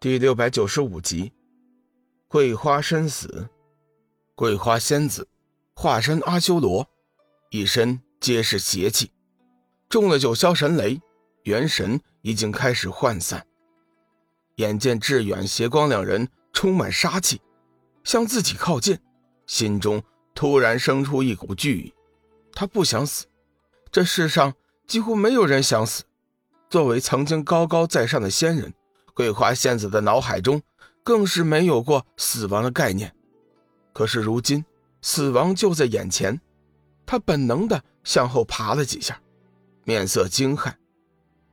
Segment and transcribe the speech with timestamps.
[0.00, 1.32] 第六百九十五集，
[2.28, 3.48] 桂花身死。
[4.36, 5.26] 桂花仙子
[5.74, 6.86] 化身阿修罗，
[7.50, 9.10] 一身皆是邪气，
[9.88, 11.00] 中了九霄神雷，
[11.42, 13.44] 元神已经开始涣散。
[14.54, 17.40] 眼见志远、邪光两人充满杀气，
[18.04, 18.96] 向自己靠近，
[19.48, 20.00] 心中
[20.32, 21.92] 突然生出一股惧意。
[22.52, 23.26] 他不想死，
[23.90, 24.54] 这世上
[24.86, 26.04] 几乎没有人想死。
[26.70, 28.72] 作为曾经高高在上的仙人。
[29.18, 30.62] 桂花仙子的脑海中
[31.02, 33.12] 更是没有过死亡的概念，
[33.92, 34.64] 可是如今
[35.02, 36.40] 死亡就在眼前，
[37.04, 39.20] 她本能的向后爬了几下，
[39.82, 40.72] 面色惊骇：“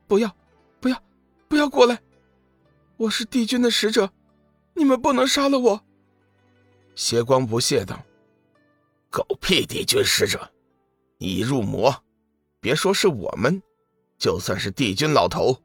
[0.06, 0.32] 不要，
[0.78, 1.02] 不要，
[1.48, 2.00] 不要过来！
[2.98, 4.12] 我是帝君的使者，
[4.72, 5.80] 你们不能杀了我。”
[6.94, 8.00] 邪光不屑道
[9.10, 10.52] ：“狗屁帝君使者，
[11.18, 11.92] 你入魔，
[12.60, 13.60] 别说是我们，
[14.16, 15.60] 就算是帝君老头。”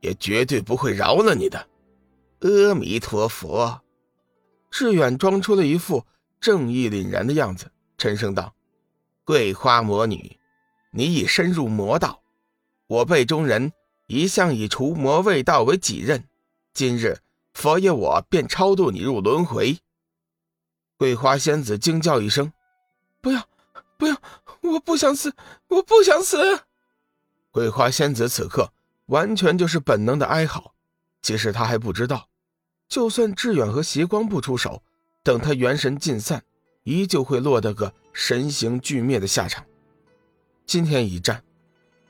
[0.00, 1.68] 也绝对不会饶了你的，
[2.40, 3.80] 阿弥陀佛！
[4.70, 6.04] 志远装出了一副
[6.40, 8.54] 正义凛然的样子，沉声道
[9.24, 10.38] ：“桂花魔女，
[10.92, 12.22] 你已深入魔道，
[12.86, 13.72] 我辈中人
[14.06, 16.24] 一向以除魔卫道为己任。
[16.74, 17.18] 今日
[17.54, 19.78] 佛爷我便超度你入轮回。”
[20.98, 22.52] 桂花仙子惊叫一声
[23.22, 23.48] ：“不要，
[23.98, 24.16] 不要！
[24.62, 25.34] 我不想死，
[25.68, 26.38] 我不想死！”
[27.50, 28.72] 桂花仙子此刻。
[29.06, 30.74] 完全就是本能的哀嚎，
[31.22, 32.28] 其实他还不知道，
[32.88, 34.82] 就算志远和邪光不出手，
[35.22, 36.42] 等他元神尽散，
[36.84, 39.64] 依旧会落得个神形俱灭的下场。
[40.66, 41.42] 今天一战，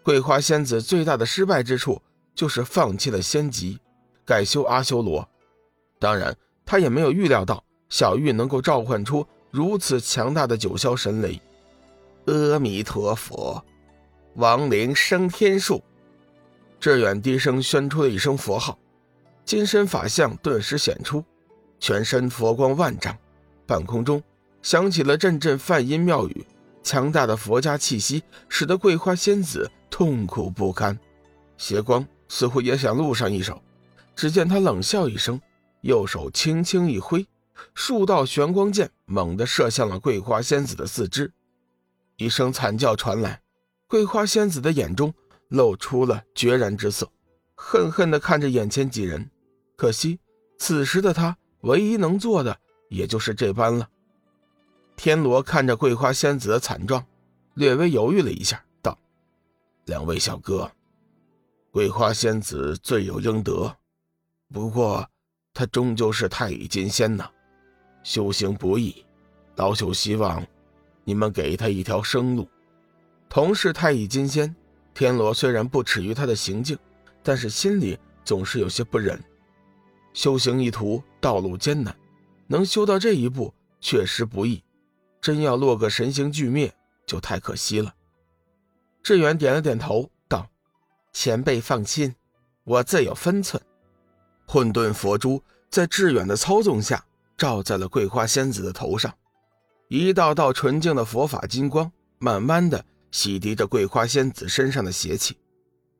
[0.02, 2.00] 桂花仙子最大的失败之处
[2.34, 3.78] 就是放弃了仙籍，
[4.24, 5.28] 改修阿修罗。
[5.98, 11.40] 当然，他也没有预料到小玉能够召唤出如此强大的九霄神雷。
[12.26, 13.62] 阿弥陀佛，
[14.36, 15.82] 亡灵升天术。
[16.86, 18.78] 志远低声宣出了一声佛号，
[19.44, 21.24] 金身法相顿时显出，
[21.80, 23.18] 全身佛光万丈，
[23.66, 24.22] 半空中
[24.62, 26.46] 响起了阵阵梵音妙语，
[26.84, 30.96] 强大的佛家气息使得桂花仙子痛苦不堪。
[31.56, 33.60] 邪光似乎也想露上一手，
[34.14, 35.40] 只见他冷笑一声，
[35.80, 37.26] 右手轻轻一挥，
[37.74, 41.32] 数道玄光剑猛地射向了桂花仙子的四肢，
[42.16, 43.40] 一声惨叫传来，
[43.88, 45.12] 桂花仙子的眼中。
[45.48, 47.10] 露出了决然之色，
[47.54, 49.30] 恨恨地看着眼前几人。
[49.76, 50.18] 可惜，
[50.58, 52.58] 此时的他唯一能做的
[52.88, 53.88] 也就是这般了。
[54.96, 57.06] 天罗看着桂花仙子的惨状，
[57.54, 58.98] 略微犹豫了一下，道
[59.84, 60.70] ：“两位小哥，
[61.70, 63.76] 桂花仙子罪有应得，
[64.52, 65.06] 不过
[65.52, 67.30] 她终究是太乙金仙呐，
[68.02, 69.04] 修行不易，
[69.56, 70.42] 老朽希望
[71.04, 72.48] 你们给她一条生路。
[73.28, 74.56] 同是太乙金仙。”
[74.96, 76.78] 天罗虽然不耻于他的行径，
[77.22, 79.22] 但是心里总是有些不忍。
[80.14, 81.94] 修行一途，道路艰难，
[82.46, 84.64] 能修到这一步确实不易。
[85.20, 86.74] 真要落个神形俱灭，
[87.04, 87.94] 就太可惜了。
[89.02, 90.48] 志远点了点头，道
[91.12, 92.14] ：“前辈放心，
[92.64, 93.62] 我自有分寸。”
[94.48, 97.04] 混沌佛珠在志远的操纵下，
[97.36, 99.12] 照在了桂花仙子的头上，
[99.88, 102.82] 一道道纯净的佛法金光，慢慢的。
[103.16, 105.38] 洗涤着桂花仙子身上的邪气，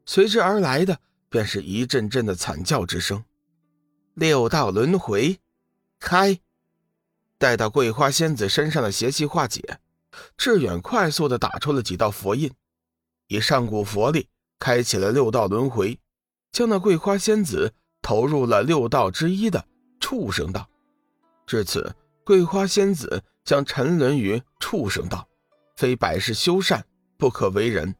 [0.04, 1.00] 随之而来的
[1.30, 3.24] 便是一阵阵的惨叫之声。
[4.12, 5.40] 六道轮回，
[5.98, 6.38] 开！
[7.38, 9.78] 待到桂花仙子身上的邪气化解，
[10.36, 12.52] 志远快速的打出了几道佛印，
[13.28, 14.28] 以上古佛力
[14.58, 15.98] 开启了六道轮回，
[16.52, 17.72] 将那桂花仙子
[18.02, 19.66] 投入了六道之一的
[19.98, 20.68] 畜生道。
[21.46, 25.26] 至此，桂花仙子将沉沦于畜生道，
[25.76, 26.84] 非百世修善。
[27.16, 27.94] 不可为人。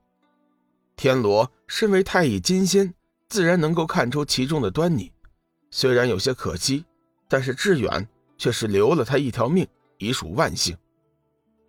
[0.97, 2.95] 天罗身为太乙金仙，
[3.29, 5.13] 自然能够看出其中的端倪。
[5.71, 6.85] 虽然有些可惜，
[7.29, 9.67] 但是志远却是留了他一条命，
[9.99, 10.77] 已属万幸。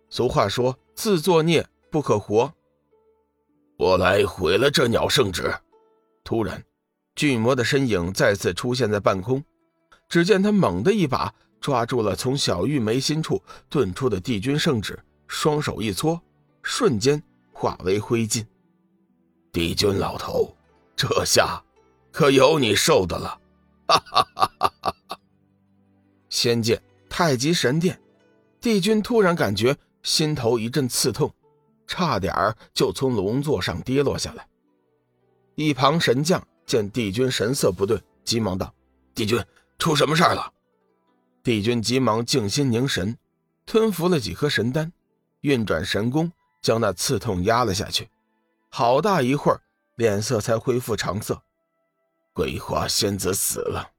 [0.08, 2.52] 俗话说：“自作孽不可活。”
[3.76, 5.54] 我来毁了这鸟圣旨。
[6.24, 6.64] 突然，
[7.14, 9.44] 巨魔的身影再次出现在半空。
[10.08, 16.18] 只见他猛地一把抓住了从小玉眉心处遁出的帝君圣旨，双手一搓，
[16.62, 17.22] 瞬间。
[17.58, 18.46] 化为灰烬。
[19.50, 20.54] 帝君老头，
[20.94, 21.60] 这下
[22.12, 23.40] 可有你受的了！
[23.88, 25.20] 哈哈哈哈哈！
[26.28, 28.00] 仙剑太极神殿，
[28.60, 31.34] 帝君突然感觉心头一阵刺痛，
[31.84, 32.32] 差点
[32.72, 34.46] 就从龙座上跌落下来。
[35.56, 38.72] 一旁神将见帝君神色不对，急忙道
[39.16, 39.44] ：“帝君，
[39.80, 40.52] 出什么事儿了？”
[41.42, 43.18] 帝君急忙静心凝神，
[43.66, 44.92] 吞服了几颗神丹，
[45.40, 46.30] 运转神功。
[46.60, 48.08] 将那刺痛压了下去，
[48.68, 49.60] 好大一会儿，
[49.96, 51.42] 脸色才恢复常色。
[52.32, 53.90] 桂花仙子死了，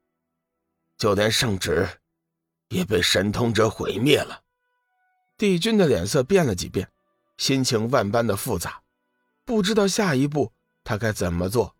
[0.97, 1.87] 就连圣旨
[2.69, 4.41] 也被神通者毁灭了。
[5.37, 6.89] 帝君的脸色变了几变，
[7.37, 8.81] 心情万般的复杂，
[9.45, 10.51] 不知道下一步
[10.83, 11.75] 他该怎么做。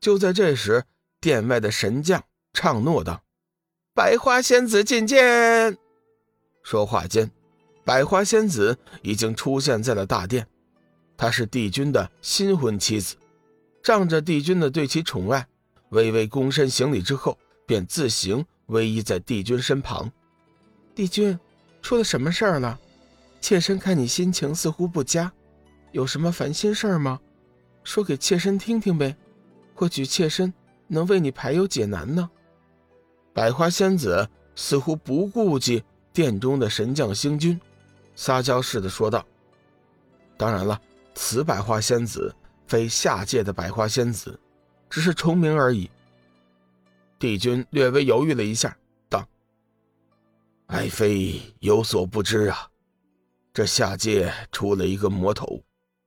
[0.00, 0.84] 就在这时，
[1.20, 3.22] 殿外的神将唱诺道
[3.94, 5.76] ：“百花仙子觐见。”
[6.62, 7.30] 说话间，
[7.90, 10.46] 百花仙子已经出现在了大殿。
[11.16, 13.16] 她是帝君的新婚妻子，
[13.82, 15.44] 仗着帝君的对其宠爱，
[15.88, 20.08] 微微躬身行礼之后，便自行偎依在帝君身旁。
[20.94, 21.36] 帝君。
[21.82, 22.78] 出了什么事儿了？
[23.40, 25.32] 妾身看你心情似乎不佳，
[25.90, 27.18] 有什么烦心事儿吗？
[27.82, 29.16] 说给妾身听听呗，
[29.74, 30.54] 或许妾身
[30.86, 32.30] 能为你排忧解难呢。
[33.32, 35.82] 百花仙子似乎不顾及
[36.12, 37.60] 殿中的神将星君，
[38.20, 39.24] 撒娇似的说道
[40.36, 40.78] ：“当然了，
[41.14, 42.30] 此百花仙子
[42.66, 44.38] 非下界的百花仙子，
[44.90, 45.90] 只是重名而已。”
[47.18, 48.76] 帝君略微犹豫了一下。
[49.08, 49.26] 道
[50.66, 52.68] 爱妃有所不知啊，
[53.54, 55.58] 这下界出了一个魔头，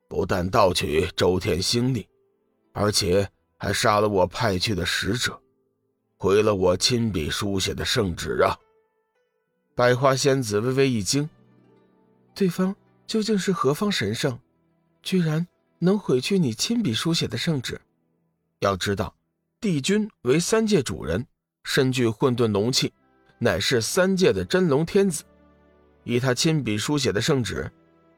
[0.07, 2.07] 不但盗取周天星力，
[2.74, 3.27] 而且
[3.57, 5.42] 还杀了我派去的使者，
[6.18, 8.56] 毁了我亲笔书写的圣旨啊！
[9.74, 11.27] 百花仙子微微一惊，
[12.36, 12.76] 对方
[13.06, 14.40] 究竟是何方神圣，
[15.02, 15.48] 居然
[15.80, 17.80] 能毁去你亲笔书写的圣旨？
[18.60, 19.16] 要知道，
[19.60, 21.26] 帝君为三界主人，
[21.64, 22.94] 身具混沌龙气。
[23.40, 25.24] 乃是三界的真龙天子，
[26.06, 27.70] 以他亲笔书写的圣旨，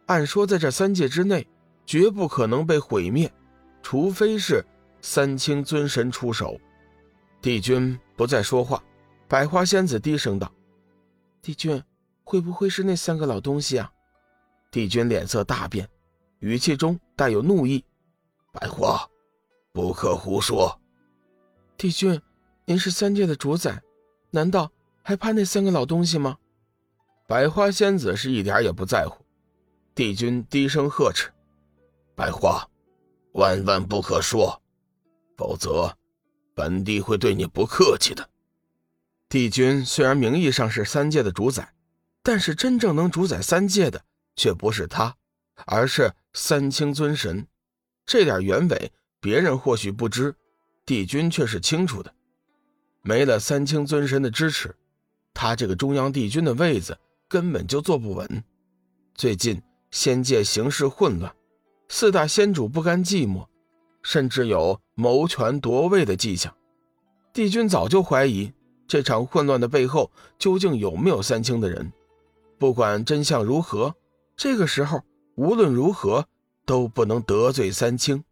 [0.05, 1.47] 按说在这三界之内，
[1.83, 3.33] 绝不可能被毁灭，
[3.81, 4.63] 除非是
[5.01, 6.59] 三清尊神出手。
[7.41, 8.83] 帝君不再说话，
[9.27, 10.53] 百花仙子低声道
[11.41, 11.81] ：“帝君，
[12.23, 13.91] 会不会是那三个老东西啊？”
[14.75, 15.87] 帝君脸色大变，
[16.39, 17.81] 语气中带有怒意
[18.51, 19.09] ：“百花，
[19.71, 20.77] 不可胡说！
[21.77, 22.21] 帝君，
[22.65, 23.81] 您是三界的主宰，
[24.31, 24.69] 难道？”
[25.01, 26.37] 还怕那三个老东西吗？
[27.25, 29.23] 百花仙子是一点也不在乎。
[29.93, 31.31] 帝君低声呵斥
[32.13, 32.67] ：“百花，
[33.31, 34.61] 万万不可说，
[35.37, 35.95] 否则
[36.53, 38.29] 本帝会对你不客气的。”
[39.29, 41.73] 帝君虽然名义上是三界的主宰，
[42.21, 44.03] 但是真正能主宰三界的
[44.35, 45.15] 却不是他，
[45.65, 47.47] 而是三清尊神。
[48.05, 50.35] 这点原委，别人或许不知，
[50.85, 52.13] 帝君却是清楚的。
[53.01, 54.75] 没了三清尊神的支持。
[55.33, 56.97] 他这个中央帝君的位子
[57.27, 58.43] 根本就坐不稳。
[59.13, 59.61] 最近
[59.91, 61.35] 仙界形势混乱，
[61.89, 63.45] 四大仙主不甘寂寞，
[64.01, 66.55] 甚至有谋权夺位的迹象。
[67.33, 68.53] 帝君早就怀疑
[68.87, 70.09] 这场混乱的背后
[70.39, 71.91] 究竟有没有三清的人。
[72.57, 73.93] 不管真相如何，
[74.35, 75.03] 这个时候
[75.35, 76.27] 无论如何
[76.65, 78.23] 都不能得罪三清。